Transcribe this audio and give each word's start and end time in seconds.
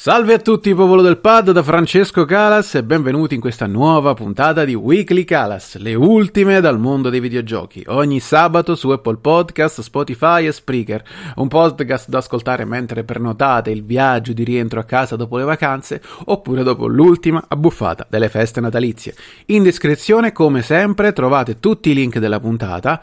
Salve 0.00 0.34
a 0.34 0.38
tutti 0.38 0.72
popolo 0.76 1.02
del 1.02 1.18
pad 1.18 1.50
da 1.50 1.60
Francesco 1.60 2.24
Calas 2.24 2.76
e 2.76 2.84
benvenuti 2.84 3.34
in 3.34 3.40
questa 3.40 3.66
nuova 3.66 4.14
puntata 4.14 4.64
di 4.64 4.72
Weekly 4.72 5.24
Calas, 5.24 5.76
le 5.78 5.96
ultime 5.96 6.60
dal 6.60 6.78
mondo 6.78 7.10
dei 7.10 7.18
videogiochi. 7.18 7.82
Ogni 7.88 8.20
sabato 8.20 8.76
su 8.76 8.90
Apple 8.90 9.16
Podcast, 9.16 9.80
Spotify 9.80 10.46
e 10.46 10.52
Spreaker, 10.52 11.02
un 11.34 11.48
podcast 11.48 12.08
da 12.10 12.18
ascoltare 12.18 12.64
mentre 12.64 13.02
prenotate 13.02 13.72
il 13.72 13.82
viaggio 13.82 14.32
di 14.32 14.44
rientro 14.44 14.78
a 14.78 14.84
casa 14.84 15.16
dopo 15.16 15.36
le 15.36 15.42
vacanze 15.42 16.00
oppure 16.26 16.62
dopo 16.62 16.86
l'ultima 16.86 17.44
abbuffata 17.48 18.06
delle 18.08 18.28
feste 18.28 18.60
natalizie. 18.60 19.16
In 19.46 19.64
descrizione, 19.64 20.30
come 20.30 20.62
sempre, 20.62 21.12
trovate 21.12 21.58
tutti 21.58 21.90
i 21.90 21.94
link 21.94 22.18
della 22.18 22.38
puntata 22.38 23.02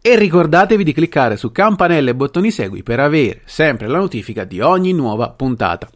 e 0.00 0.16
ricordatevi 0.16 0.84
di 0.84 0.92
cliccare 0.92 1.36
su 1.36 1.50
campanella 1.50 2.10
e 2.10 2.14
bottoni 2.14 2.52
segui 2.52 2.84
per 2.84 3.00
avere 3.00 3.40
sempre 3.44 3.88
la 3.88 3.98
notifica 3.98 4.44
di 4.44 4.60
ogni 4.60 4.92
nuova 4.92 5.30
puntata. 5.30 5.90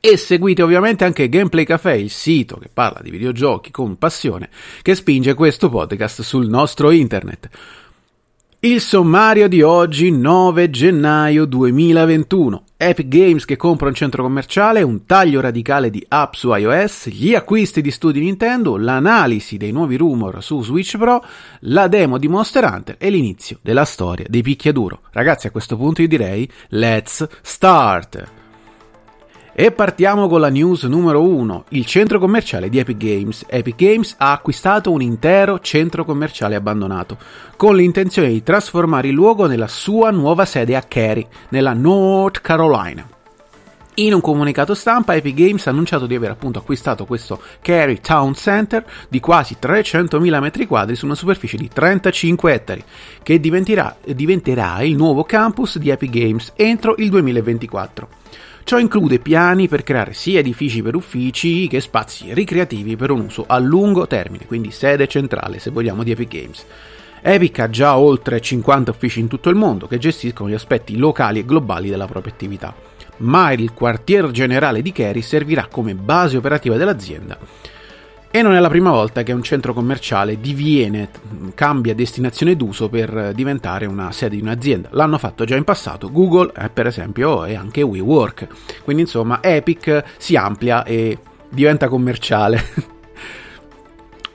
E 0.00 0.16
seguite 0.16 0.62
ovviamente 0.62 1.04
anche 1.04 1.28
Gameplay 1.28 1.64
Café, 1.64 1.96
il 1.96 2.10
sito 2.10 2.56
che 2.56 2.70
parla 2.72 3.00
di 3.02 3.10
videogiochi 3.10 3.72
con 3.72 3.98
passione, 3.98 4.48
che 4.82 4.94
spinge 4.94 5.34
questo 5.34 5.68
podcast 5.68 6.22
sul 6.22 6.48
nostro 6.48 6.90
internet. 6.90 7.48
Il 8.60 8.80
sommario 8.80 9.48
di 9.48 9.62
oggi, 9.62 10.10
9 10.10 10.70
gennaio 10.70 11.44
2021. 11.44 12.64
Epic 12.76 13.06
Games 13.08 13.44
che 13.44 13.56
compra 13.56 13.88
un 13.88 13.94
centro 13.94 14.22
commerciale, 14.22 14.82
un 14.82 15.04
taglio 15.04 15.40
radicale 15.40 15.90
di 15.90 16.04
app 16.08 16.34
su 16.34 16.52
iOS, 16.52 17.08
gli 17.08 17.34
acquisti 17.34 17.80
di 17.80 17.90
studi 17.90 18.20
Nintendo, 18.20 18.76
l'analisi 18.76 19.56
dei 19.56 19.72
nuovi 19.72 19.96
rumor 19.96 20.42
su 20.42 20.62
Switch 20.62 20.96
Pro, 20.96 21.24
la 21.60 21.88
demo 21.88 22.18
di 22.18 22.28
Monster 22.28 22.64
Hunter 22.64 22.96
e 22.98 23.10
l'inizio 23.10 23.58
della 23.62 23.84
storia 23.84 24.26
dei 24.28 24.42
picchiaduro. 24.42 25.02
Ragazzi, 25.10 25.48
a 25.48 25.50
questo 25.50 25.76
punto 25.76 26.02
io 26.02 26.08
direi 26.08 26.48
let's 26.70 27.26
start! 27.42 28.37
E 29.60 29.72
partiamo 29.72 30.28
con 30.28 30.38
la 30.38 30.50
news 30.50 30.84
numero 30.84 31.20
1. 31.20 31.64
Il 31.70 31.84
centro 31.84 32.20
commerciale 32.20 32.68
di 32.68 32.78
Epic 32.78 32.96
Games. 32.96 33.44
Epic 33.48 33.74
Games 33.74 34.14
ha 34.18 34.30
acquistato 34.30 34.92
un 34.92 35.02
intero 35.02 35.58
centro 35.58 36.04
commerciale 36.04 36.54
abbandonato, 36.54 37.18
con 37.56 37.74
l'intenzione 37.74 38.28
di 38.28 38.44
trasformare 38.44 39.08
il 39.08 39.14
luogo 39.14 39.48
nella 39.48 39.66
sua 39.66 40.12
nuova 40.12 40.44
sede 40.44 40.76
a 40.76 40.82
Cary, 40.82 41.26
nella 41.48 41.72
North 41.72 42.40
Carolina. 42.40 43.04
In 43.94 44.14
un 44.14 44.20
comunicato 44.20 44.74
stampa, 44.74 45.16
Epic 45.16 45.34
Games 45.34 45.66
ha 45.66 45.70
annunciato 45.70 46.06
di 46.06 46.14
aver 46.14 46.30
appunto 46.30 46.60
acquistato 46.60 47.04
questo 47.04 47.42
Cary 47.60 47.98
Town 48.00 48.34
Center 48.34 48.86
di 49.08 49.18
quasi 49.18 49.56
300.000 49.60 50.06
m2 50.20 50.92
su 50.92 51.04
una 51.04 51.16
superficie 51.16 51.56
di 51.56 51.68
35 51.68 52.52
ettari, 52.52 52.84
che 53.24 53.40
diventerà, 53.40 53.96
diventerà 54.04 54.82
il 54.82 54.94
nuovo 54.94 55.24
campus 55.24 55.78
di 55.78 55.90
Epic 55.90 56.10
Games 56.10 56.52
entro 56.54 56.94
il 56.98 57.10
2024. 57.10 58.08
Ciò 58.68 58.78
include 58.78 59.18
piani 59.18 59.66
per 59.66 59.82
creare 59.82 60.12
sia 60.12 60.40
edifici 60.40 60.82
per 60.82 60.94
uffici 60.94 61.66
che 61.68 61.80
spazi 61.80 62.34
ricreativi 62.34 62.96
per 62.96 63.10
un 63.10 63.20
uso 63.20 63.46
a 63.48 63.56
lungo 63.56 64.06
termine, 64.06 64.44
quindi 64.44 64.72
sede 64.72 65.08
centrale 65.08 65.58
se 65.58 65.70
vogliamo 65.70 66.02
di 66.02 66.10
Epic 66.10 66.28
Games. 66.28 66.66
Epic 67.22 67.58
ha 67.60 67.70
già 67.70 67.96
oltre 67.96 68.42
50 68.42 68.90
uffici 68.90 69.20
in 69.20 69.26
tutto 69.26 69.48
il 69.48 69.56
mondo 69.56 69.86
che 69.86 69.96
gestiscono 69.96 70.50
gli 70.50 70.54
aspetti 70.54 70.98
locali 70.98 71.38
e 71.38 71.46
globali 71.46 71.88
della 71.88 72.04
propria 72.04 72.30
attività, 72.30 72.74
ma 73.20 73.52
il 73.52 73.72
quartier 73.72 74.30
generale 74.32 74.82
di 74.82 74.92
Kerry 74.92 75.22
servirà 75.22 75.66
come 75.70 75.94
base 75.94 76.36
operativa 76.36 76.76
dell'azienda 76.76 77.38
e 78.30 78.42
non 78.42 78.54
è 78.54 78.60
la 78.60 78.68
prima 78.68 78.90
volta 78.90 79.22
che 79.22 79.32
un 79.32 79.42
centro 79.42 79.72
commerciale 79.72 80.38
diviene, 80.38 81.08
cambia 81.54 81.94
destinazione 81.94 82.56
d'uso 82.56 82.88
per 82.90 83.32
diventare 83.34 83.86
una 83.86 84.12
sede 84.12 84.36
di 84.36 84.42
un'azienda. 84.42 84.90
L'hanno 84.92 85.16
fatto 85.16 85.44
già 85.44 85.56
in 85.56 85.64
passato 85.64 86.10
Google, 86.12 86.52
eh, 86.54 86.68
per 86.68 86.86
esempio, 86.86 87.46
e 87.46 87.54
anche 87.54 87.80
WeWork. 87.80 88.46
Quindi, 88.84 89.02
insomma, 89.02 89.42
Epic 89.42 90.04
si 90.18 90.36
amplia 90.36 90.84
e 90.84 91.18
diventa 91.48 91.88
commerciale. 91.88 92.62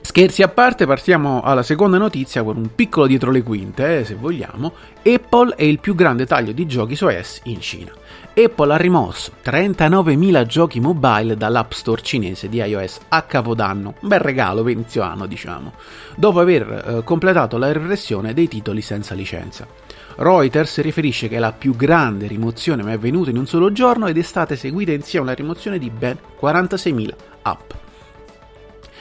Scherzi 0.00 0.42
a 0.42 0.48
parte, 0.48 0.86
partiamo 0.86 1.40
alla 1.42 1.62
seconda 1.62 1.96
notizia 1.96 2.42
con 2.42 2.56
un 2.56 2.74
piccolo 2.74 3.06
dietro 3.06 3.30
le 3.30 3.42
quinte, 3.42 4.00
eh, 4.00 4.04
se 4.04 4.14
vogliamo. 4.14 4.72
Apple 5.04 5.54
è 5.54 5.62
il 5.62 5.78
più 5.78 5.94
grande 5.94 6.26
taglio 6.26 6.52
di 6.52 6.66
giochi 6.66 6.96
su 6.96 7.08
iOS 7.08 7.40
in 7.44 7.60
Cina. 7.60 7.92
Apple 8.36 8.72
ha 8.72 8.76
rimosso 8.76 9.30
39.000 9.44 10.44
giochi 10.46 10.80
mobile 10.80 11.36
dall'App 11.36 11.70
Store 11.70 12.02
cinese 12.02 12.48
di 12.48 12.58
iOS 12.58 12.98
a 13.08 13.22
capodanno, 13.22 13.94
un 14.00 14.08
bel 14.08 14.18
regalo 14.18 14.64
per 14.64 14.72
inizio 14.72 15.02
anno 15.02 15.26
diciamo, 15.26 15.72
dopo 16.16 16.40
aver 16.40 16.84
eh, 16.98 17.04
completato 17.04 17.58
la 17.58 17.70
repressione 17.70 18.34
dei 18.34 18.48
titoli 18.48 18.82
senza 18.82 19.14
licenza. 19.14 19.68
Reuters 20.16 20.80
riferisce 20.80 21.28
che 21.28 21.36
è 21.36 21.38
la 21.38 21.52
più 21.52 21.76
grande 21.76 22.26
rimozione 22.26 22.82
mai 22.82 22.94
avvenuta 22.94 23.30
in 23.30 23.38
un 23.38 23.46
solo 23.46 23.70
giorno 23.70 24.08
ed 24.08 24.18
è 24.18 24.22
stata 24.22 24.54
eseguita 24.54 24.90
insieme 24.90 25.26
alla 25.26 25.36
rimozione 25.36 25.78
di 25.78 25.90
ben 25.90 26.18
46.000 26.40 27.10
app. 27.42 27.83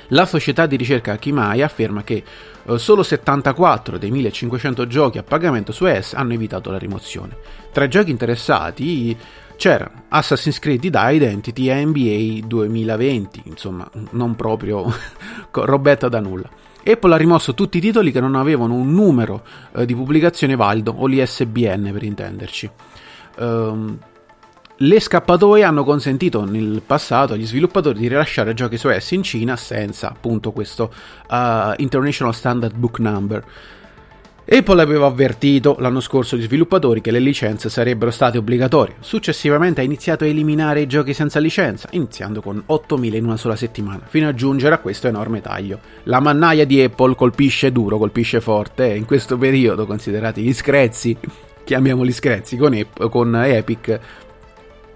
La 0.09 0.25
società 0.25 0.65
di 0.65 0.75
ricerca 0.75 1.17
Kimai 1.17 1.61
afferma 1.61 2.03
che 2.03 2.23
eh, 2.65 2.77
solo 2.77 3.03
74 3.03 3.97
dei 3.97 4.11
1500 4.11 4.87
giochi 4.87 5.17
a 5.17 5.23
pagamento 5.23 5.71
su 5.71 5.85
ES 5.85 6.13
hanno 6.13 6.33
evitato 6.33 6.71
la 6.71 6.77
rimozione. 6.77 7.37
Tra 7.71 7.85
i 7.85 7.89
giochi 7.89 8.11
interessati 8.11 9.17
c'erano 9.55 10.03
Assassin's 10.09 10.59
Creed 10.59 10.89
The 10.89 10.99
Identity 11.13 11.69
e 11.69 11.85
NBA 11.85 12.47
2020, 12.47 13.43
insomma, 13.45 13.89
non 14.11 14.35
proprio 14.35 14.91
robetta 15.51 16.09
da 16.09 16.19
nulla. 16.19 16.49
Apple 16.85 17.13
ha 17.13 17.17
rimosso 17.17 17.53
tutti 17.53 17.77
i 17.77 17.81
titoli 17.81 18.11
che 18.11 18.19
non 18.19 18.35
avevano 18.35 18.73
un 18.73 18.93
numero 18.93 19.43
eh, 19.73 19.85
di 19.85 19.95
pubblicazione 19.95 20.55
valido 20.55 20.93
o 20.95 21.05
l'ISBN 21.07 21.91
per 21.93 22.03
intenderci. 22.03 22.69
Um, 23.37 23.97
le 24.77 24.99
scappatoie 24.99 25.63
hanno 25.63 25.83
consentito 25.83 26.43
nel 26.45 26.81
passato 26.85 27.33
agli 27.33 27.45
sviluppatori 27.45 27.99
di 27.99 28.07
rilasciare 28.07 28.53
giochi 28.53 28.77
su 28.77 28.89
S 28.89 29.11
in 29.11 29.23
Cina 29.23 29.55
senza 29.55 30.09
appunto 30.09 30.51
questo 30.51 30.91
uh, 31.29 31.73
International 31.77 32.33
Standard 32.33 32.75
Book 32.75 32.99
Number. 32.99 33.43
Apple 34.45 34.81
aveva 34.81 35.05
avvertito 35.05 35.77
l'anno 35.79 36.01
scorso 36.01 36.35
gli 36.35 36.41
sviluppatori 36.41 36.99
che 36.99 37.11
le 37.11 37.19
licenze 37.19 37.69
sarebbero 37.69 38.11
state 38.11 38.37
obbligatorie. 38.37 38.95
Successivamente 38.99 39.79
ha 39.79 39.85
iniziato 39.85 40.25
a 40.25 40.27
eliminare 40.27 40.81
i 40.81 40.87
giochi 40.87 41.13
senza 41.13 41.39
licenza, 41.39 41.87
iniziando 41.91 42.41
con 42.41 42.61
8000 42.65 43.15
in 43.15 43.23
una 43.23 43.37
sola 43.37 43.55
settimana, 43.55 44.01
fino 44.05 44.27
a 44.27 44.33
giungere 44.33 44.75
a 44.75 44.79
questo 44.79 45.07
enorme 45.07 45.39
taglio. 45.39 45.79
La 46.03 46.19
mannaia 46.19 46.65
di 46.65 46.81
Apple 46.81 47.15
colpisce 47.15 47.71
duro, 47.71 47.97
colpisce 47.97 48.41
forte 48.41 48.91
e 48.91 48.97
in 48.97 49.05
questo 49.05 49.37
periodo, 49.37 49.85
considerati 49.85 50.41
gli 50.41 50.53
screzzi, 50.53 51.17
chiamiamoli 51.63 52.11
screzzi 52.11 52.57
con, 52.57 52.73
Ep- 52.73 53.09
con 53.09 53.33
Epic, 53.35 53.99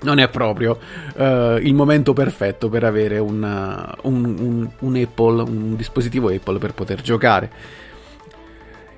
non 0.02 0.20
è 0.20 0.30
proprio 0.30 0.78
uh, 1.16 1.58
il 1.58 1.74
momento 1.74 2.14
perfetto 2.14 2.70
per 2.70 2.84
avere 2.84 3.18
una, 3.18 3.96
un, 4.04 4.24
un, 4.40 4.70
un, 4.80 4.96
Apple, 4.96 5.42
un 5.42 5.76
dispositivo 5.76 6.30
Apple 6.30 6.60
per 6.60 6.74
poter 6.74 7.02
giocare. 7.02 7.52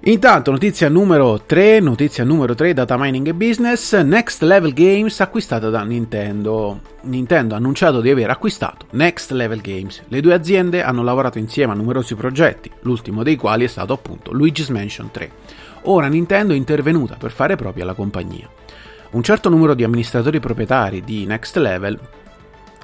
Intanto, 0.04 0.52
notizia 0.52 0.88
numero 0.88 1.42
3, 1.46 1.82
notizia 1.82 2.24
numero 2.24 2.56
3, 2.56 2.74
data 2.74 2.96
mining 2.98 3.28
e 3.28 3.34
business, 3.34 3.94
Next 4.00 4.42
Level 4.44 4.72
Games 4.72 5.20
acquistata 5.20 5.70
da 5.70 5.84
Nintendo. 5.84 6.80
Nintendo 7.02 7.54
ha 7.54 7.58
annunciato 7.58 8.00
di 8.00 8.10
aver 8.10 8.30
acquistato 8.30 8.86
Next 8.92 9.32
Level 9.32 9.60
Games. 9.60 10.04
Le 10.08 10.22
due 10.22 10.34
aziende 10.34 10.84
hanno 10.84 11.04
lavorato 11.04 11.38
insieme 11.38 11.74
a 11.74 11.76
numerosi 11.76 12.16
progetti, 12.16 12.72
l'ultimo 12.82 13.24
dei 13.24 13.36
quali 13.36 13.66
è 13.66 13.68
stato 13.68 13.92
appunto 13.92 14.32
Luigi's 14.32 14.70
Mansion 14.70 15.12
3. 15.12 15.32
Ora 15.84 16.08
Nintendo 16.08 16.54
è 16.54 16.56
intervenuta 16.58 17.16
per 17.16 17.32
fare 17.32 17.58
propria 17.58 17.84
la 17.84 17.94
compagnia. 17.94 18.50
Un 19.12 19.24
certo 19.24 19.50
numero 19.50 19.74
di 19.74 19.84
amministratori 19.84 20.40
proprietari 20.40 21.04
di 21.04 21.26
Next 21.26 21.58
Level 21.58 22.00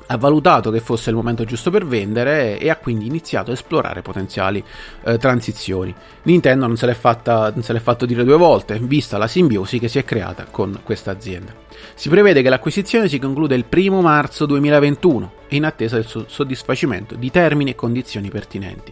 ha 0.07 0.17
valutato 0.17 0.71
che 0.71 0.79
fosse 0.79 1.11
il 1.11 1.15
momento 1.15 1.43
giusto 1.45 1.69
per 1.69 1.85
vendere 1.85 2.57
e 2.57 2.71
ha 2.71 2.77
quindi 2.77 3.05
iniziato 3.05 3.51
a 3.51 3.53
esplorare 3.53 4.01
potenziali 4.01 4.63
eh, 5.03 5.19
transizioni. 5.19 5.93
Nintendo 6.23 6.65
non 6.65 6.77
se, 6.77 6.91
fatta, 6.95 7.51
non 7.53 7.61
se, 7.61 7.73
l'è 7.73 7.79
fatto 7.79 8.07
dire 8.07 8.23
due 8.23 8.37
volte, 8.37 8.79
vista 8.79 9.19
la 9.19 9.27
simbiosi 9.27 9.77
che 9.77 9.87
si 9.87 9.99
è 9.99 10.03
creata 10.03 10.47
con 10.49 10.79
questa 10.83 11.11
azienda. 11.11 11.53
Si 11.93 12.09
prevede 12.09 12.41
che 12.41 12.49
l'acquisizione 12.49 13.07
si 13.07 13.19
concluda 13.19 13.53
il 13.53 13.65
1 13.69 14.01
marzo 14.01 14.47
2021, 14.47 15.31
in 15.49 15.63
attesa 15.63 15.95
del 15.95 16.25
soddisfacimento 16.27 17.13
di 17.13 17.29
termini 17.29 17.69
e 17.69 17.75
condizioni 17.75 18.29
pertinenti 18.29 18.91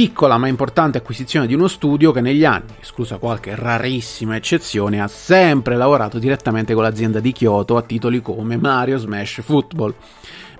piccola 0.00 0.38
ma 0.38 0.48
importante 0.48 0.96
acquisizione 0.96 1.46
di 1.46 1.52
uno 1.52 1.68
studio 1.68 2.10
che 2.10 2.22
negli 2.22 2.46
anni, 2.46 2.72
esclusa 2.80 3.18
qualche 3.18 3.54
rarissima 3.54 4.34
eccezione, 4.34 4.98
ha 4.98 5.08
sempre 5.08 5.76
lavorato 5.76 6.18
direttamente 6.18 6.72
con 6.72 6.84
l'azienda 6.84 7.20
di 7.20 7.32
Kyoto 7.32 7.76
a 7.76 7.82
titoli 7.82 8.22
come 8.22 8.56
Mario 8.56 8.96
Smash 8.96 9.42
Football. 9.42 9.94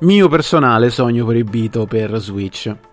Mio 0.01 0.29
personale 0.29 0.91
sogno 0.91 1.25
proibito 1.25 1.87
per 1.87 2.19
Switch. 2.19 2.90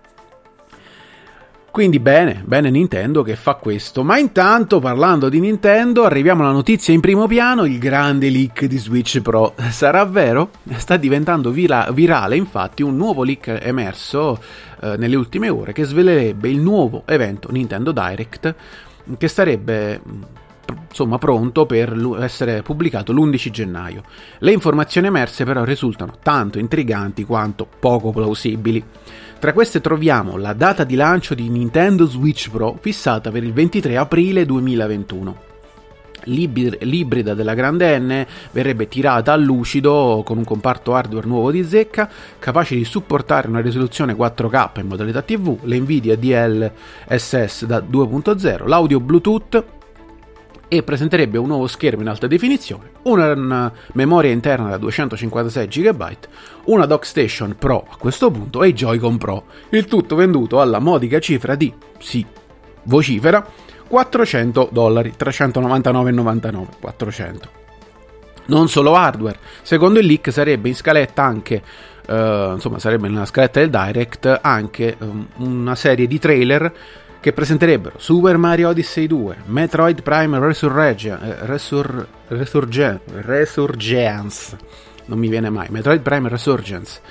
Quindi 1.77 1.99
bene, 1.99 2.41
bene 2.43 2.71
Nintendo 2.71 3.21
che 3.21 3.35
fa 3.35 3.53
questo. 3.53 4.03
Ma 4.03 4.17
intanto, 4.17 4.79
parlando 4.79 5.29
di 5.29 5.39
Nintendo, 5.39 6.05
arriviamo 6.05 6.41
alla 6.41 6.51
notizia 6.51 6.91
in 6.91 7.01
primo 7.01 7.27
piano, 7.27 7.65
il 7.65 7.77
grande 7.77 8.31
leak 8.31 8.65
di 8.65 8.79
Switch 8.79 9.21
Pro. 9.21 9.53
Sarà 9.69 10.03
vero? 10.05 10.49
Sta 10.75 10.97
diventando 10.97 11.51
vira- 11.51 11.91
virale 11.91 12.35
infatti 12.35 12.81
un 12.81 12.97
nuovo 12.97 13.21
leak 13.21 13.59
emerso 13.61 14.41
eh, 14.81 14.97
nelle 14.97 15.15
ultime 15.15 15.49
ore 15.49 15.71
che 15.71 15.83
svelerebbe 15.83 16.49
il 16.49 16.57
nuovo 16.57 17.03
evento 17.05 17.51
Nintendo 17.51 17.91
Direct 17.91 18.55
che 19.15 19.27
starebbe 19.27 20.01
insomma 20.89 21.17
pronto 21.17 21.65
per 21.65 21.95
essere 22.19 22.61
pubblicato 22.61 23.11
l'11 23.11 23.49
gennaio. 23.49 24.03
Le 24.39 24.51
informazioni 24.51 25.07
emerse 25.07 25.43
però 25.43 25.63
risultano 25.63 26.13
tanto 26.21 26.59
intriganti 26.59 27.23
quanto 27.23 27.67
poco 27.79 28.11
plausibili. 28.11 28.83
Tra 29.39 29.53
queste 29.53 29.81
troviamo 29.81 30.37
la 30.37 30.53
data 30.53 30.83
di 30.83 30.95
lancio 30.95 31.35
di 31.35 31.47
Nintendo 31.49 32.07
Switch 32.07 32.49
Pro 32.49 32.77
fissata 32.79 33.29
per 33.29 33.43
il 33.43 33.53
23 33.53 33.95
aprile 33.97 34.45
2021 34.45 35.45
l'ibrida 36.27 37.33
della 37.33 37.53
grande 37.53 37.97
N 37.97 38.25
verrebbe 38.51 38.87
tirata 38.87 39.33
a 39.33 39.35
lucido 39.35 40.21
con 40.25 40.37
un 40.37 40.43
comparto 40.43 40.93
hardware 40.93 41.27
nuovo 41.27 41.51
di 41.51 41.63
zecca, 41.63 42.09
capace 42.39 42.75
di 42.75 42.83
supportare 42.83 43.47
una 43.47 43.61
risoluzione 43.61 44.15
4K 44.15 44.79
in 44.79 44.87
modalità 44.87 45.21
TV, 45.21 45.57
le 45.63 45.79
Nvidia 45.79 46.17
DLSS 46.17 47.65
da 47.65 47.79
2.0, 47.79 48.67
l'audio 48.67 48.99
Bluetooth 48.99 49.75
e 50.69 50.83
presenterebbe 50.83 51.37
un 51.37 51.47
nuovo 51.47 51.67
schermo 51.67 52.01
in 52.01 52.09
alta 52.09 52.27
definizione, 52.27 52.91
una 53.03 53.71
memoria 53.93 54.31
interna 54.31 54.69
da 54.69 54.77
256 54.77 55.67
GB, 55.67 56.17
una 56.65 56.85
DockStation 56.85 57.55
Pro 57.57 57.85
a 57.89 57.95
questo 57.97 58.29
punto 58.29 58.63
e 58.63 58.73
Joy-Con 58.73 59.17
Pro, 59.17 59.45
il 59.69 59.85
tutto 59.85 60.15
venduto 60.15 60.59
alla 60.59 60.79
modica 60.79 61.19
cifra 61.19 61.55
di, 61.55 61.73
sì, 61.99 62.25
vocifera, 62.83 63.45
400 63.87 64.69
dollari, 64.71 65.13
399,99, 65.17 66.65
400. 66.81 67.49
Non 68.47 68.67
solo 68.67 68.95
hardware, 68.95 69.39
secondo 69.61 69.99
il 69.99 70.05
leak 70.05 70.31
sarebbe 70.31 70.67
in 70.69 70.75
scaletta 70.75 71.23
anche, 71.23 71.61
uh, 72.07 72.51
insomma 72.53 72.79
sarebbe 72.79 73.07
nella 73.07 73.25
scaletta 73.25 73.59
del 73.59 73.69
Direct 73.69 74.39
anche 74.41 74.95
um, 74.99 75.27
una 75.37 75.75
serie 75.75 76.07
di 76.07 76.19
trailer 76.19 76.73
che 77.19 77.33
presenterebbero 77.33 77.97
Super 77.97 78.37
Mario 78.37 78.69
Odyssey 78.69 79.07
2, 79.07 79.37
Metroid 79.45 80.01
Prime 80.01 80.39
Resurrege, 80.39 81.17
eh, 81.21 81.35
Resur, 81.45 82.07
Resurge, 82.27 83.01
Resurgence, 83.05 84.57
non 85.05 85.19
mi 85.19 85.27
viene 85.27 85.49
mai, 85.49 85.67
Metroid 85.69 86.01
Prime 86.01 86.29
Resurgence, 86.29 87.01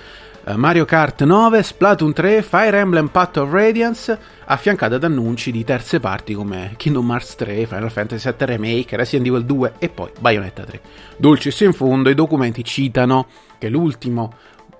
uh, 0.45 0.55
Mario 0.55 0.85
Kart 0.85 1.25
9, 1.25 1.63
Splatoon 1.63 2.13
3, 2.13 2.43
Fire 2.43 2.79
Emblem 2.79 3.09
Path 3.09 3.39
of 3.39 3.51
Radiance, 3.51 4.19
affiancata 4.45 4.95
ad 4.95 5.05
annunci 5.05 5.51
di 5.51 5.65
terze 5.65 5.99
parti 5.99 6.35
come 6.35 6.75
Kingdom 6.77 7.11
Hearts 7.11 7.35
3, 7.35 7.67
Final 7.67 7.91
Fantasy 7.91 8.29
VII 8.29 8.47
Remake, 8.47 8.97
Resident 8.97 9.29
Evil 9.29 9.45
2 9.45 9.73
e 9.79 9.89
poi 9.89 10.11
Bayonetta 10.19 10.65
3. 10.65 10.81
Dulcis 11.17 11.61
in 11.61 11.73
fondo, 11.73 12.09
i 12.09 12.15
documenti 12.15 12.65
citano 12.65 13.27
che 13.59 13.69
l'ultimo 13.69 14.33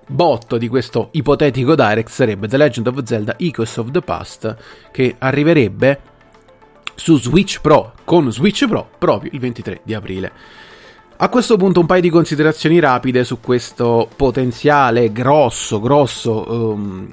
botto 0.07 0.57
di 0.57 0.67
questo 0.67 1.09
ipotetico 1.11 1.75
direct 1.75 2.09
sarebbe 2.09 2.47
The 2.47 2.57
Legend 2.57 2.87
of 2.87 3.03
Zelda 3.03 3.35
Echoes 3.37 3.77
of 3.77 3.91
the 3.91 4.01
Past 4.01 4.55
che 4.91 5.15
arriverebbe 5.19 5.99
su 6.95 7.19
Switch 7.19 7.61
Pro 7.61 7.93
con 8.03 8.31
Switch 8.31 8.65
Pro 8.67 8.89
proprio 8.97 9.31
il 9.33 9.39
23 9.39 9.81
di 9.83 9.93
aprile. 9.93 10.31
A 11.17 11.29
questo 11.29 11.57
punto 11.57 11.79
un 11.79 11.85
paio 11.85 12.01
di 12.01 12.09
considerazioni 12.09 12.79
rapide 12.79 13.23
su 13.23 13.39
questo 13.39 14.07
potenziale 14.15 15.11
grosso, 15.11 15.79
grosso 15.79 16.45
um, 16.47 17.11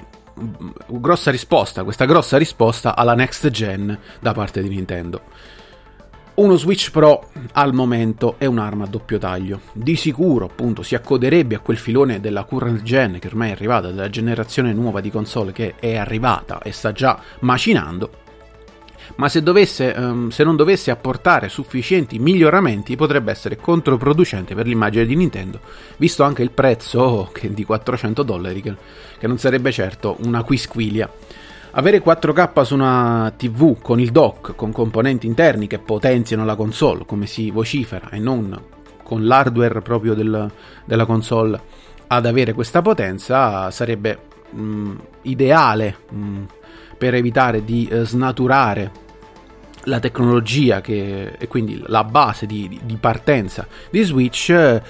grossa 0.87 1.31
risposta, 1.31 1.83
questa 1.83 2.05
grossa 2.05 2.37
risposta 2.37 2.95
alla 2.95 3.15
next 3.15 3.49
gen 3.49 3.97
da 4.19 4.33
parte 4.33 4.61
di 4.61 4.69
Nintendo. 4.69 5.21
Uno 6.35 6.57
Switch 6.57 6.91
Pro 6.91 7.29
al 7.53 7.73
momento 7.73 8.35
è 8.37 8.45
un'arma 8.45 8.83
a 8.83 8.87
doppio 8.87 9.17
taglio. 9.17 9.61
Di 9.71 9.95
sicuro, 9.95 10.43
appunto, 10.43 10.83
si 10.83 10.93
accoderebbe 10.93 11.55
a 11.55 11.59
quel 11.59 11.77
filone 11.77 12.19
della 12.19 12.43
current 12.43 12.81
gen 12.81 13.19
che 13.19 13.27
ormai 13.27 13.49
è 13.49 13.51
arrivata, 13.53 13.89
della 13.89 14.09
generazione 14.09 14.73
nuova 14.73 14.99
di 14.99 15.09
console 15.09 15.53
che 15.53 15.75
è 15.79 15.95
arrivata 15.95 16.59
e 16.61 16.73
sta 16.73 16.91
già 16.91 17.17
macinando 17.39 18.23
ma 19.15 19.29
se, 19.29 19.43
dovesse, 19.43 19.93
um, 19.95 20.29
se, 20.29 20.43
non 20.43 20.55
dovesse 20.55 20.91
apportare 20.91 21.47
sufficienti 21.47 22.19
miglioramenti 22.19 22.95
potrebbe 22.95 23.31
essere 23.31 23.55
controproducente 23.55 24.55
per 24.55 24.65
l'immagine 24.65 25.05
di 25.05 25.15
Nintendo, 25.15 25.59
visto 25.97 26.23
anche 26.23 26.41
il 26.41 26.51
prezzo 26.51 27.29
che, 27.31 27.53
di 27.53 27.63
400 27.63 28.23
dollari, 28.23 28.61
che, 28.61 28.75
che 29.17 29.27
non 29.27 29.37
sarebbe 29.37 29.71
certo 29.71 30.17
una 30.23 30.43
quisquilia. 30.43 31.09
Avere 31.77 32.01
4K 32.01 32.61
su 32.61 32.73
una 32.73 33.33
TV 33.35 33.81
con 33.81 33.99
il 33.99 34.11
dock, 34.11 34.55
con 34.55 34.71
componenti 34.71 35.27
interni 35.27 35.67
che 35.67 35.77
potenziano 35.77 36.45
la 36.45 36.55
console, 36.55 37.03
come 37.05 37.25
si 37.25 37.51
vocifera, 37.51 38.11
e 38.11 38.17
non 38.17 38.57
con 39.03 39.25
l'hardware 39.25 39.81
proprio 39.81 40.13
del, 40.13 40.49
della 40.85 41.05
console 41.05 41.59
ad 42.07 42.25
avere 42.25 42.53
questa 42.53 42.81
potenza, 42.81 43.69
sarebbe 43.71 44.19
mh, 44.51 44.61
mm, 44.61 44.95
ideale 45.23 45.97
mh, 46.11 46.17
mm, 46.17 46.43
per 46.97 47.13
evitare 47.13 47.65
di 47.65 47.89
eh, 47.91 48.05
snaturare 48.05 48.91
la 49.83 49.99
tecnologia 49.99 50.79
che, 50.79 51.35
e 51.37 51.47
quindi 51.49 51.83
la 51.87 52.05
base 52.05 52.45
di, 52.45 52.79
di 52.83 52.95
partenza 52.95 53.67
di 53.89 54.01
Switch 54.01 54.81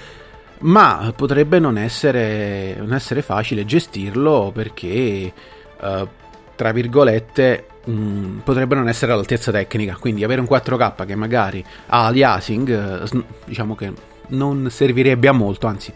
ma 0.58 1.12
potrebbe 1.16 1.58
non 1.58 1.78
essere, 1.78 2.76
non 2.78 2.94
essere 2.94 3.22
facile 3.22 3.66
gestirlo 3.66 4.52
perché 4.54 5.32
uh, 5.80 6.08
tra 6.56 6.72
virgolette 6.72 7.66
mh, 7.84 7.92
mm, 7.92 8.38
potrebbe 8.38 8.74
non 8.74 8.88
essere 8.88 9.12
all'altezza 9.12 9.52
tecnica 9.52 9.96
quindi 10.00 10.24
avere 10.24 10.40
un 10.40 10.48
4K 10.50 11.06
che 11.06 11.14
magari 11.14 11.64
ha 11.86 12.06
aliasing 12.06 13.08
uh, 13.12 13.24
diciamo 13.44 13.74
che 13.74 13.92
non 14.28 14.68
servirebbe 14.70 15.28
a 15.28 15.32
molto 15.32 15.68
anzi 15.68 15.92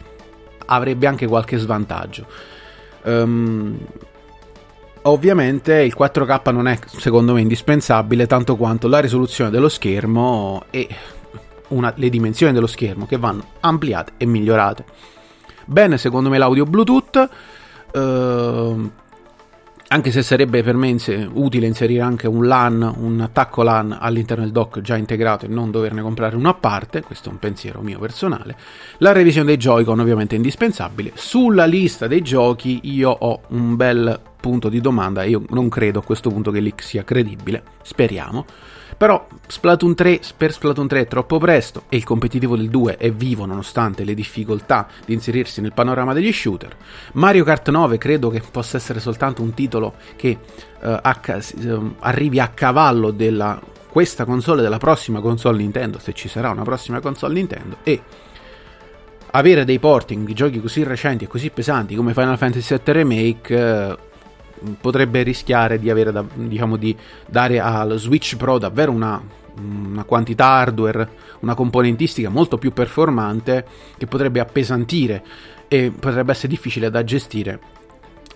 avrebbe 0.66 1.06
anche 1.06 1.26
qualche 1.26 1.56
svantaggio 1.56 2.26
um, 3.04 3.78
Ovviamente 5.04 5.80
il 5.80 5.94
4K 5.98 6.52
non 6.52 6.68
è 6.68 6.78
secondo 6.84 7.32
me 7.32 7.40
indispensabile 7.40 8.26
tanto 8.26 8.56
quanto 8.56 8.86
la 8.86 8.98
risoluzione 8.98 9.48
dello 9.48 9.70
schermo 9.70 10.64
e 10.68 10.86
una, 11.68 11.92
le 11.96 12.10
dimensioni 12.10 12.52
dello 12.52 12.66
schermo 12.66 13.06
che 13.06 13.16
vanno 13.16 13.44
ampliate 13.60 14.12
e 14.18 14.26
migliorate. 14.26 14.84
Bene 15.64 15.96
secondo 15.96 16.28
me 16.28 16.36
l'audio 16.36 16.64
Bluetooth, 16.64 17.28
eh, 17.92 18.90
anche 19.92 20.12
se 20.12 20.22
sarebbe 20.22 20.62
per 20.62 20.76
me 20.76 20.96
utile 21.32 21.66
inserire 21.66 22.02
anche 22.02 22.28
un 22.28 22.46
LAN, 22.46 22.94
un 22.96 23.20
attacco 23.20 23.64
LAN 23.64 23.96
all'interno 23.98 24.44
del 24.44 24.52
dock 24.52 24.80
già 24.80 24.96
integrato 24.96 25.46
e 25.46 25.48
non 25.48 25.72
doverne 25.72 26.00
comprare 26.00 26.36
uno 26.36 26.48
a 26.48 26.54
parte, 26.54 27.02
questo 27.02 27.28
è 27.28 27.32
un 27.32 27.40
pensiero 27.40 27.80
mio 27.80 27.98
personale. 27.98 28.56
La 28.98 29.10
revisione 29.10 29.48
dei 29.48 29.56
Joy-Con 29.56 29.98
ovviamente 29.98 30.34
è 30.34 30.36
indispensabile. 30.36 31.10
Sulla 31.14 31.64
lista 31.64 32.06
dei 32.06 32.22
giochi 32.22 32.80
io 32.84 33.10
ho 33.10 33.40
un 33.48 33.74
bel 33.74 34.20
punto 34.40 34.68
di 34.68 34.80
domanda. 34.80 35.24
Io 35.24 35.42
non 35.48 35.68
credo 35.68 35.98
a 35.98 36.04
questo 36.04 36.30
punto 36.30 36.52
che 36.52 36.60
l'X 36.60 36.84
sia 36.84 37.02
credibile, 37.02 37.62
speriamo. 37.82 38.46
Però 38.96 39.26
Splatoon 39.46 39.94
3 39.94 40.20
per 40.36 40.52
Splatoon 40.52 40.88
3 40.88 41.00
è 41.00 41.06
troppo 41.06 41.38
presto 41.38 41.84
e 41.88 41.96
il 41.96 42.04
competitivo 42.04 42.56
del 42.56 42.68
2 42.68 42.96
è 42.96 43.10
vivo 43.12 43.46
nonostante 43.46 44.04
le 44.04 44.14
difficoltà 44.14 44.86
di 45.04 45.14
inserirsi 45.14 45.60
nel 45.60 45.72
panorama 45.72 46.12
degli 46.12 46.32
shooter. 46.32 46.76
Mario 47.12 47.44
Kart 47.44 47.70
9 47.70 47.98
credo 47.98 48.30
che 48.30 48.42
possa 48.50 48.76
essere 48.76 49.00
soltanto 49.00 49.42
un 49.42 49.54
titolo 49.54 49.94
che 50.16 50.38
uh, 50.82 50.88
uh, 50.88 51.94
arrivi 52.00 52.40
a 52.40 52.48
cavallo 52.48 53.10
della 53.10 53.60
questa 53.90 54.24
console 54.24 54.62
della 54.62 54.78
prossima 54.78 55.20
console 55.20 55.58
Nintendo, 55.58 55.98
se 55.98 56.12
ci 56.12 56.28
sarà 56.28 56.50
una 56.50 56.62
prossima 56.62 57.00
console 57.00 57.34
Nintendo 57.34 57.78
e 57.82 58.00
avere 59.32 59.64
dei 59.64 59.78
porting 59.78 60.26
di 60.26 60.32
giochi 60.32 60.60
così 60.60 60.82
recenti 60.82 61.24
e 61.24 61.26
così 61.26 61.50
pesanti 61.50 61.94
come 61.94 62.12
Final 62.12 62.38
Fantasy 62.38 62.76
VII 62.82 62.92
Remake 62.92 63.54
uh, 63.54 64.09
potrebbe 64.80 65.22
rischiare 65.22 65.78
di, 65.78 65.90
avere 65.90 66.12
da, 66.12 66.24
diciamo, 66.34 66.76
di 66.76 66.96
dare 67.26 67.60
al 67.60 67.98
Switch 67.98 68.36
Pro 68.36 68.58
davvero 68.58 68.92
una, 68.92 69.20
una 69.58 70.04
quantità 70.04 70.46
hardware, 70.46 71.08
una 71.40 71.54
componentistica 71.54 72.28
molto 72.28 72.58
più 72.58 72.72
performante 72.72 73.66
che 73.96 74.06
potrebbe 74.06 74.40
appesantire 74.40 75.22
e 75.68 75.92
potrebbe 75.96 76.32
essere 76.32 76.48
difficile 76.48 76.90
da 76.90 77.04
gestire 77.04 77.58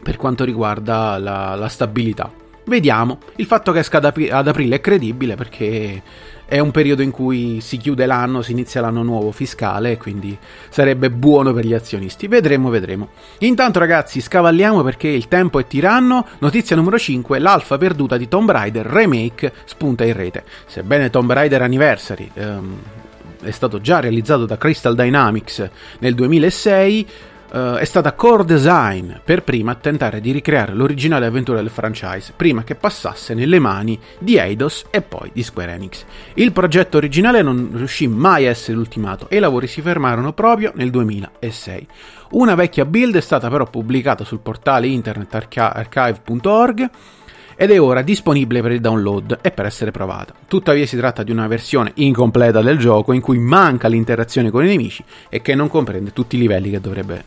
per 0.03 0.17
quanto 0.17 0.45
riguarda 0.45 1.19
la, 1.19 1.55
la 1.55 1.69
stabilità. 1.69 2.43
Vediamo, 2.67 3.19
il 3.37 3.47
fatto 3.47 3.73
che 3.73 3.81
esca 3.81 3.99
ad 3.99 4.49
aprile 4.49 4.77
è 4.77 4.81
credibile 4.81 5.35
perché 5.35 6.03
è 6.47 6.59
un 6.59 6.71
periodo 6.71 7.03
in 7.03 7.11
cui 7.11 7.61
si 7.61 7.77
chiude 7.79 8.07
l'anno, 8.07 8.43
si 8.43 8.53
inizia 8.53 8.81
l'anno 8.81 9.03
nuovo 9.03 9.33
fiscale, 9.33 9.97
quindi 9.97 10.37
sarebbe 10.69 11.11
buono 11.11 11.53
per 11.53 11.65
gli 11.65 11.75
azionisti. 11.75 12.29
Vedremo, 12.29 12.69
vedremo. 12.69 13.09
Intanto 13.41 13.79
ragazzi, 13.79 14.21
scavalliamo 14.21 14.83
perché 14.83 15.09
il 15.09 15.29
tempo 15.29 15.59
è 15.59 15.67
tiranno. 15.67 16.27
Notizia 16.39 16.77
numero 16.77 16.99
5, 16.99 17.39
l'alfa 17.39 17.79
perduta 17.79 18.17
di 18.17 18.29
Tomb 18.29 18.51
Raider 18.51 18.87
Remake 18.87 19.53
spunta 19.65 20.05
in 20.05 20.13
rete. 20.13 20.45
Sebbene 20.67 21.11
Tomb 21.11 21.33
Raider 21.33 21.63
Anniversary 21.63 22.31
ehm, 22.33 22.79
è 23.43 23.51
stato 23.51 23.81
già 23.81 24.01
realizzato 24.01 24.47
da 24.47 24.57
Crystal 24.57 24.95
Dynamics 24.95 25.69
nel 25.99 26.15
2006, 26.15 27.07
uh, 27.55 27.77
è 27.77 27.85
stata 27.85 28.13
Core 28.15 28.45
Design 28.45 29.13
per 29.25 29.45
prima 29.45 29.75
tentare 29.77 30.21
di 30.21 30.33
ricreare 30.33 30.75
l'originale 30.75 31.27
avventura 31.27 31.61
del 31.61 31.71
franchise, 31.71 32.33
prima 32.35 32.65
che 32.65 32.75
passasse 32.75 33.33
nelle 33.35 33.59
mani 33.59 33.99
di 34.19 34.37
Eidos 34.37 34.87
e 34.91 35.01
poi 35.01 35.31
di 35.33 35.43
Square 35.43 35.73
Enix. 35.73 36.05
Il 36.35 36.53
progetto 36.53 36.97
originale 36.97 37.43
non 37.43 37.71
riuscì 37.75 38.09
mai 38.09 38.47
a 38.47 38.51
essere 38.51 38.77
ultimato 38.77 39.29
e 39.29 39.37
i 39.37 39.41
lavori 39.41 39.69
si 39.69 39.81
fermarono 39.81 40.33
proprio 40.33 40.73
nel 40.75 40.91
2006. 40.91 41.87
Una 42.31 42.57
vecchia 42.57 42.85
build 42.85 43.17
è 43.17 43.21
stata 43.21 43.49
però 43.49 43.65
pubblicata 43.65 44.25
sul 44.25 44.41
portale 44.41 44.89
internet 44.89 45.49
archive.org 45.55 46.91
ed 47.57 47.71
è 47.71 47.81
ora 47.81 48.03
disponibile 48.03 48.63
per 48.63 48.73
il 48.73 48.81
download 48.81 49.39
e 49.41 49.51
per 49.51 49.67
essere 49.67 49.91
provata. 49.91 50.35
Tuttavia 50.47 50.87
si 50.87 50.97
tratta 50.97 51.23
di 51.23 51.31
una 51.31 51.47
versione 51.47 51.93
incompleta 51.95 52.61
del 52.61 52.79
gioco 52.79 53.13
in 53.13 53.21
cui 53.21 53.39
manca 53.39 53.89
l'interazione 53.89 54.51
con 54.51 54.65
i 54.65 54.69
nemici 54.69 55.05
e 55.29 55.41
che 55.41 55.55
non 55.55 55.69
comprende 55.69 56.13
tutti 56.13 56.37
i 56.37 56.41
livelli 56.41 56.71
che 56.71 56.81
dovrebbe, 56.81 57.25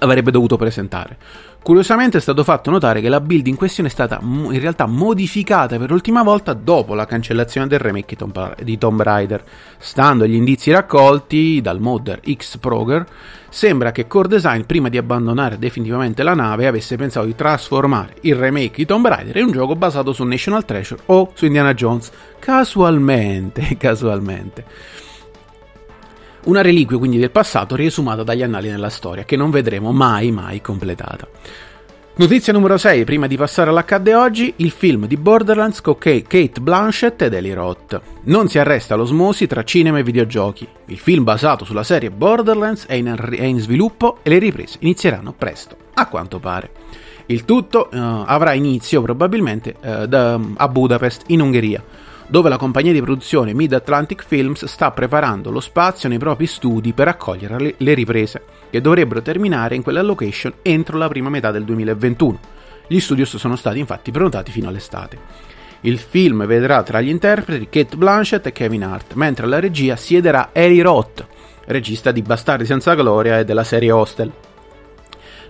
avrebbe 0.00 0.30
dovuto 0.30 0.56
presentare. 0.56 1.16
Curiosamente 1.62 2.16
è 2.16 2.20
stato 2.22 2.42
fatto 2.42 2.70
notare 2.70 3.02
che 3.02 3.10
la 3.10 3.20
build 3.20 3.46
in 3.46 3.54
questione 3.54 3.90
è 3.90 3.92
stata 3.92 4.18
in 4.22 4.58
realtà 4.58 4.86
modificata 4.86 5.76
per 5.76 5.90
l'ultima 5.90 6.22
volta 6.22 6.54
dopo 6.54 6.94
la 6.94 7.04
cancellazione 7.04 7.66
del 7.66 7.78
remake 7.78 8.16
di 8.62 8.78
Tomb 8.78 9.02
Raider. 9.02 9.44
Stando 9.76 10.24
agli 10.24 10.34
indizi 10.34 10.70
raccolti 10.70 11.60
dal 11.60 11.78
modder 11.78 12.20
X-Proger, 12.24 13.06
sembra 13.50 13.92
che 13.92 14.06
Core 14.06 14.28
Design, 14.28 14.62
prima 14.62 14.88
di 14.88 14.96
abbandonare 14.96 15.58
definitivamente 15.58 16.22
la 16.22 16.34
nave, 16.34 16.66
avesse 16.66 16.96
pensato 16.96 17.26
di 17.26 17.34
trasformare 17.34 18.16
il 18.22 18.36
remake 18.36 18.76
di 18.76 18.86
Tomb 18.86 19.06
Raider 19.06 19.36
in 19.36 19.44
un 19.44 19.52
gioco 19.52 19.76
basato 19.76 20.14
su 20.14 20.24
National 20.24 20.64
Treasure 20.64 21.02
o 21.06 21.32
su 21.34 21.44
Indiana 21.44 21.74
Jones. 21.74 22.10
Casualmente, 22.38 23.76
casualmente. 23.78 24.64
Una 26.44 26.62
reliquia 26.62 26.96
quindi 26.96 27.18
del 27.18 27.30
passato 27.30 27.76
riesumata 27.76 28.22
dagli 28.22 28.42
annali 28.42 28.70
nella 28.70 28.88
storia, 28.88 29.24
che 29.24 29.36
non 29.36 29.50
vedremo 29.50 29.92
mai 29.92 30.30
mai 30.30 30.60
completata. 30.60 31.28
Notizia 32.20 32.52
numero 32.52 32.76
6, 32.76 33.04
prima 33.04 33.26
di 33.26 33.36
passare 33.36 33.70
all'accadde 33.70 34.14
oggi, 34.14 34.52
il 34.56 34.70
film 34.70 35.06
di 35.06 35.16
Borderlands 35.16 35.80
con 35.80 35.96
Kate 35.96 36.52
Blanchett 36.60 37.22
ed 37.22 37.32
Eli 37.32 37.52
Roth. 37.54 38.00
Non 38.24 38.48
si 38.48 38.58
arresta 38.58 38.94
l'osmosi 38.94 39.46
tra 39.46 39.64
cinema 39.64 39.98
e 39.98 40.02
videogiochi. 40.02 40.68
Il 40.86 40.98
film 40.98 41.24
basato 41.24 41.64
sulla 41.64 41.82
serie 41.82 42.10
Borderlands 42.10 42.84
è 42.86 42.94
in, 42.94 43.14
è 43.16 43.44
in 43.44 43.58
sviluppo 43.58 44.18
e 44.22 44.28
le 44.30 44.38
riprese 44.38 44.78
inizieranno 44.80 45.32
presto, 45.32 45.76
a 45.94 46.08
quanto 46.08 46.38
pare. 46.38 46.70
Il 47.26 47.44
tutto 47.44 47.88
uh, 47.90 47.96
avrà 48.26 48.52
inizio 48.52 49.00
probabilmente 49.00 49.76
uh, 49.80 50.04
da, 50.06 50.38
a 50.56 50.68
Budapest, 50.68 51.22
in 51.28 51.40
Ungheria, 51.40 51.82
dove 52.30 52.48
la 52.48 52.56
compagnia 52.56 52.92
di 52.92 53.00
produzione 53.02 53.52
Mid 53.52 53.72
Atlantic 53.72 54.24
Films 54.24 54.64
sta 54.66 54.92
preparando 54.92 55.50
lo 55.50 55.58
spazio 55.58 56.08
nei 56.08 56.18
propri 56.18 56.46
studi 56.46 56.92
per 56.92 57.08
accogliere 57.08 57.74
le 57.76 57.94
riprese, 57.94 58.44
che 58.70 58.80
dovrebbero 58.80 59.20
terminare 59.20 59.74
in 59.74 59.82
quella 59.82 60.00
location 60.00 60.54
entro 60.62 60.96
la 60.96 61.08
prima 61.08 61.28
metà 61.28 61.50
del 61.50 61.64
2021. 61.64 62.38
Gli 62.86 63.00
studios 63.00 63.36
sono 63.36 63.56
stati 63.56 63.80
infatti 63.80 64.12
prenotati 64.12 64.52
fino 64.52 64.68
all'estate. 64.68 65.18
Il 65.80 65.98
film 65.98 66.46
vedrà 66.46 66.84
tra 66.84 67.00
gli 67.00 67.08
interpreti 67.08 67.68
Kate 67.68 67.96
Blanchett 67.96 68.46
e 68.46 68.52
Kevin 68.52 68.84
Hart, 68.84 69.14
mentre 69.14 69.46
alla 69.46 69.58
regia 69.58 69.96
siederà 69.96 70.50
Eli 70.52 70.80
Roth, 70.82 71.26
regista 71.66 72.12
di 72.12 72.22
Bastardi 72.22 72.64
senza 72.64 72.94
gloria 72.94 73.40
e 73.40 73.44
della 73.44 73.64
serie 73.64 73.90
Hostel. 73.90 74.30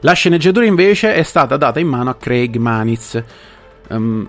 La 0.01 0.13
sceneggiatura 0.13 0.65
invece 0.65 1.13
è 1.13 1.23
stata 1.25 1.59
data 1.59 1.79
in 1.79 1.89
mano 1.89 2.09
a 2.09 2.15
Craig 2.15 2.57
Manitz, 2.57 3.23
um, 3.89 4.27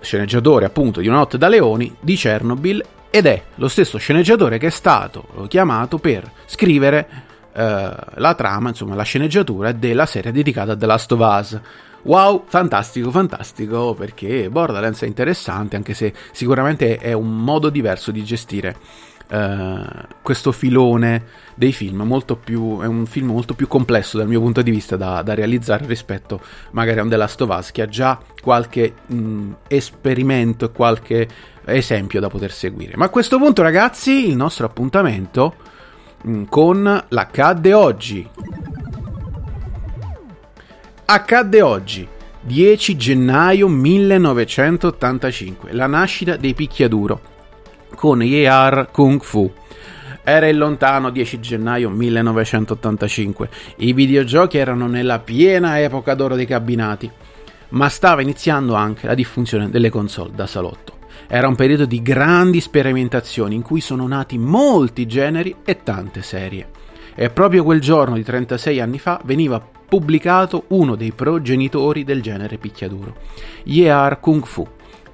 sceneggiatore 0.00 0.64
appunto 0.64 1.00
di 1.00 1.08
Una 1.08 1.18
notte 1.18 1.38
da 1.38 1.48
leoni 1.48 1.94
di 2.00 2.14
Chernobyl 2.14 2.84
ed 3.10 3.26
è 3.26 3.42
lo 3.56 3.68
stesso 3.68 3.98
sceneggiatore 3.98 4.58
che 4.58 4.66
è 4.66 4.70
stato 4.70 5.46
chiamato 5.48 5.98
per 5.98 6.30
scrivere 6.46 7.08
eh, 7.52 7.90
la 8.14 8.34
trama, 8.34 8.68
insomma 8.68 8.94
la 8.94 9.02
sceneggiatura 9.02 9.72
della 9.72 10.06
serie 10.06 10.30
dedicata 10.30 10.72
a 10.72 10.76
The 10.76 10.86
Last 10.86 11.12
of 11.12 11.20
Us. 11.20 11.60
Wow, 12.02 12.44
fantastico, 12.46 13.10
fantastico, 13.10 13.94
perché 13.94 14.48
Borderlands 14.48 15.02
è 15.02 15.06
interessante, 15.06 15.74
anche 15.74 15.94
se 15.94 16.12
sicuramente 16.30 16.96
è 16.96 17.12
un 17.12 17.42
modo 17.42 17.70
diverso 17.70 18.12
di 18.12 18.22
gestire 18.22 18.76
questo 20.22 20.52
filone 20.52 21.24
dei 21.54 21.72
film, 21.72 22.02
molto 22.02 22.36
più, 22.36 22.80
è 22.80 22.86
un 22.86 23.04
film 23.04 23.28
molto 23.28 23.52
più 23.52 23.68
complesso 23.68 24.16
dal 24.16 24.26
mio 24.26 24.40
punto 24.40 24.62
di 24.62 24.70
vista 24.70 24.96
da, 24.96 25.20
da 25.22 25.34
realizzare 25.34 25.84
rispetto 25.86 26.40
magari 26.70 26.98
a 26.98 27.02
un 27.02 27.10
The 27.10 27.16
Last 27.16 27.40
of 27.42 27.54
Us 27.54 27.70
che 27.70 27.82
ha 27.82 27.88
già 27.88 28.18
qualche 28.40 28.94
mh, 29.06 29.50
esperimento 29.68 30.64
e 30.66 30.72
qualche 30.72 31.28
esempio 31.66 32.20
da 32.20 32.28
poter 32.28 32.52
seguire. 32.52 32.96
Ma 32.96 33.06
a 33.06 33.10
questo 33.10 33.38
punto 33.38 33.60
ragazzi 33.60 34.28
il 34.28 34.36
nostro 34.36 34.64
appuntamento 34.64 35.54
mh, 36.22 36.44
con 36.44 37.04
l'accadde 37.08 37.74
oggi. 37.74 38.26
Accadde 41.04 41.62
oggi. 41.62 42.08
10 42.40 42.96
gennaio 42.96 43.68
1985, 43.68 45.72
la 45.72 45.86
nascita 45.86 46.36
dei 46.36 46.54
picchiaduro 46.54 47.36
con 47.98 48.22
Year 48.22 48.90
Kung 48.92 49.20
Fu. 49.20 49.52
Era 50.22 50.46
il 50.46 50.56
lontano 50.56 51.10
10 51.10 51.40
gennaio 51.40 51.90
1985. 51.90 53.48
I 53.78 53.92
videogiochi 53.92 54.56
erano 54.56 54.86
nella 54.86 55.18
piena 55.18 55.80
epoca 55.80 56.14
d'oro 56.14 56.36
dei 56.36 56.46
cabinati, 56.46 57.10
ma 57.70 57.88
stava 57.88 58.22
iniziando 58.22 58.74
anche 58.74 59.08
la 59.08 59.14
diffusione 59.14 59.68
delle 59.68 59.90
console 59.90 60.30
da 60.32 60.46
salotto. 60.46 60.92
Era 61.26 61.48
un 61.48 61.56
periodo 61.56 61.86
di 61.86 62.00
grandi 62.00 62.60
sperimentazioni 62.60 63.56
in 63.56 63.62
cui 63.62 63.80
sono 63.80 64.06
nati 64.06 64.38
molti 64.38 65.04
generi 65.06 65.56
e 65.64 65.82
tante 65.82 66.22
serie. 66.22 66.68
E 67.16 67.30
proprio 67.30 67.64
quel 67.64 67.80
giorno 67.80 68.14
di 68.14 68.22
36 68.22 68.78
anni 68.78 69.00
fa 69.00 69.20
veniva 69.24 69.60
pubblicato 69.60 70.66
uno 70.68 70.94
dei 70.94 71.10
progenitori 71.10 72.04
del 72.04 72.22
genere 72.22 72.58
picchiaduro, 72.58 73.16
Year 73.64 74.20
Kung 74.20 74.44
Fu, 74.44 74.64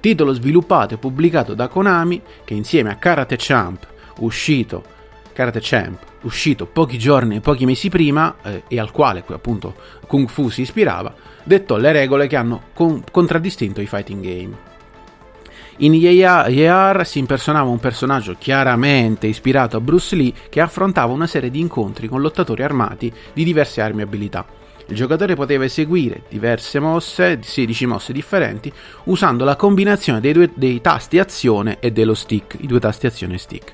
titolo 0.05 0.33
sviluppato 0.33 0.93
e 0.93 0.97
pubblicato 0.97 1.55
da 1.55 1.67
Konami 1.67 2.21
che 2.43 2.53
insieme 2.53 2.91
a 2.91 2.95
Karate 2.97 3.37
Champ, 3.39 3.87
uscito, 4.19 4.83
Karate 5.33 5.57
Champ, 5.63 5.97
uscito 6.21 6.67
pochi 6.67 6.99
giorni 6.99 7.37
e 7.37 7.39
pochi 7.39 7.65
mesi 7.65 7.89
prima 7.89 8.35
eh, 8.43 8.61
e 8.67 8.79
al 8.79 8.91
quale 8.91 9.23
appunto 9.27 9.73
Kung 10.05 10.29
Fu 10.29 10.49
si 10.49 10.61
ispirava, 10.61 11.11
dettò 11.43 11.77
le 11.77 11.91
regole 11.91 12.27
che 12.27 12.35
hanno 12.35 12.65
con- 12.75 13.03
contraddistinto 13.09 13.81
i 13.81 13.87
fighting 13.87 14.23
game. 14.23 14.57
In 15.77 15.95
Yar 15.95 17.03
si 17.03 17.17
impersonava 17.17 17.71
un 17.71 17.79
personaggio 17.79 18.35
chiaramente 18.37 19.25
ispirato 19.25 19.75
a 19.75 19.81
Bruce 19.81 20.15
Lee 20.15 20.33
che 20.49 20.61
affrontava 20.61 21.13
una 21.13 21.25
serie 21.25 21.49
di 21.49 21.59
incontri 21.59 22.07
con 22.07 22.21
lottatori 22.21 22.61
armati 22.61 23.11
di 23.33 23.43
diverse 23.43 23.81
armi 23.81 24.01
e 24.01 24.03
abilità. 24.03 24.45
Il 24.87 24.95
giocatore 24.95 25.35
poteva 25.35 25.63
eseguire 25.63 26.23
diverse 26.29 26.79
mosse, 26.79 27.39
16 27.41 27.85
mosse 27.87 28.13
differenti, 28.13 28.71
usando 29.05 29.43
la 29.43 29.55
combinazione 29.55 30.19
dei, 30.19 30.33
due, 30.33 30.51
dei 30.53 30.79
tasti 30.79 31.17
azione 31.17 31.79
e 31.79 31.91
dello 31.91 32.13
stick, 32.13 32.57
i 32.59 32.67
due 32.67 32.79
tasti 32.79 33.07
azione 33.07 33.35
e 33.35 33.37
stick. 33.39 33.73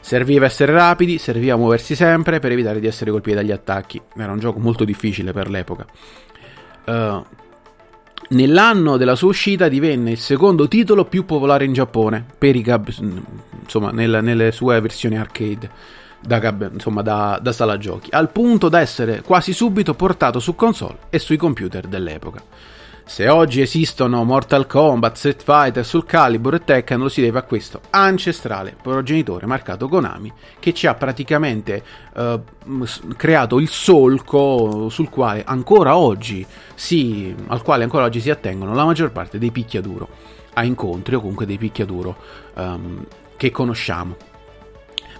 Serviva 0.00 0.46
essere 0.46 0.72
rapidi, 0.72 1.18
serviva 1.18 1.56
muoversi 1.56 1.94
sempre 1.94 2.38
per 2.38 2.52
evitare 2.52 2.80
di 2.80 2.86
essere 2.86 3.10
colpiti 3.10 3.36
dagli 3.36 3.50
attacchi. 3.50 4.00
Era 4.16 4.32
un 4.32 4.38
gioco 4.38 4.60
molto 4.60 4.84
difficile 4.84 5.32
per 5.32 5.50
l'epoca. 5.50 5.86
Uh, 6.84 7.24
nell'anno 8.30 8.96
della 8.96 9.14
sua 9.16 9.28
uscita 9.28 9.68
divenne 9.68 10.12
il 10.12 10.18
secondo 10.18 10.68
titolo 10.68 11.04
più 11.04 11.24
popolare 11.24 11.64
in 11.64 11.72
Giappone, 11.72 12.24
per 12.38 12.54
i 12.54 12.62
gab- 12.62 12.88
insomma, 13.62 13.90
nel, 13.90 14.20
nelle 14.22 14.52
sue 14.52 14.80
versioni 14.80 15.18
arcade 15.18 16.00
da, 16.22 16.54
insomma, 16.72 17.02
da, 17.02 17.38
da 17.42 17.52
sala 17.52 17.78
giochi, 17.78 18.10
al 18.12 18.30
punto 18.30 18.68
da 18.68 18.80
essere 18.80 19.22
quasi 19.22 19.52
subito 19.52 19.94
portato 19.94 20.38
su 20.38 20.54
console 20.54 20.98
e 21.10 21.18
sui 21.18 21.36
computer 21.36 21.86
dell'epoca. 21.86 22.42
Se 23.04 23.28
oggi 23.28 23.60
esistono 23.60 24.22
Mortal 24.22 24.66
Kombat, 24.66 25.16
Street 25.16 25.42
Fighter, 25.42 25.84
Soul 25.84 26.06
Calibur 26.06 26.54
e 26.54 26.64
Tekken 26.64 27.00
lo 27.00 27.08
si 27.08 27.20
deve 27.20 27.40
a 27.40 27.42
questo 27.42 27.80
ancestrale 27.90 28.76
progenitore 28.80 29.44
marcato 29.46 29.88
Konami 29.88 30.32
che 30.60 30.72
ci 30.72 30.86
ha 30.86 30.94
praticamente 30.94 31.82
uh, 32.14 32.40
creato 33.16 33.58
il 33.58 33.68
solco 33.68 34.88
quale 35.10 35.42
si, 36.74 37.34
al 37.48 37.62
quale 37.62 37.82
ancora 37.82 38.04
oggi 38.04 38.20
si 38.20 38.30
attengono 38.30 38.72
la 38.72 38.84
maggior 38.84 39.10
parte 39.10 39.36
dei 39.36 39.50
picchiaduro 39.50 40.08
a 40.54 40.64
incontri 40.64 41.16
o 41.16 41.20
comunque 41.20 41.44
dei 41.44 41.58
picchiaduro 41.58 42.16
um, 42.54 43.04
che 43.36 43.50
conosciamo. 43.50 44.16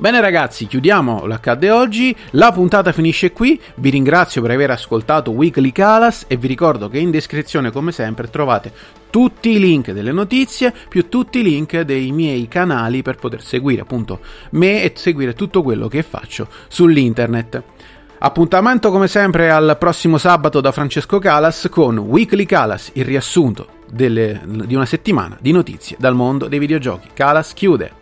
Bene 0.02 0.20
ragazzi, 0.20 0.66
chiudiamo 0.66 1.26
l'accadde 1.26 1.70
oggi, 1.70 2.12
la 2.30 2.50
puntata 2.50 2.90
finisce 2.90 3.30
qui, 3.30 3.60
vi 3.76 3.88
ringrazio 3.88 4.42
per 4.42 4.50
aver 4.50 4.72
ascoltato 4.72 5.30
Weekly 5.30 5.70
Calas 5.70 6.24
e 6.26 6.36
vi 6.36 6.48
ricordo 6.48 6.88
che 6.88 6.98
in 6.98 7.12
descrizione 7.12 7.70
come 7.70 7.92
sempre 7.92 8.28
trovate 8.28 8.72
tutti 9.10 9.50
i 9.50 9.60
link 9.60 9.92
delle 9.92 10.10
notizie 10.10 10.74
più 10.88 11.08
tutti 11.08 11.38
i 11.38 11.44
link 11.44 11.82
dei 11.82 12.10
miei 12.10 12.48
canali 12.48 13.00
per 13.02 13.14
poter 13.14 13.44
seguire 13.44 13.82
appunto 13.82 14.18
me 14.50 14.82
e 14.82 14.90
seguire 14.96 15.34
tutto 15.34 15.62
quello 15.62 15.86
che 15.86 16.02
faccio 16.02 16.48
sull'internet. 16.66 17.62
Appuntamento 18.18 18.90
come 18.90 19.06
sempre 19.06 19.52
al 19.52 19.76
prossimo 19.78 20.18
sabato 20.18 20.60
da 20.60 20.72
Francesco 20.72 21.20
Calas 21.20 21.68
con 21.70 21.96
Weekly 21.98 22.44
Calas, 22.44 22.90
il 22.94 23.04
riassunto 23.04 23.68
delle, 23.88 24.40
di 24.44 24.74
una 24.74 24.84
settimana 24.84 25.38
di 25.40 25.52
notizie 25.52 25.96
dal 25.96 26.16
mondo 26.16 26.48
dei 26.48 26.58
videogiochi. 26.58 27.10
Calas 27.14 27.54
chiude. 27.54 28.00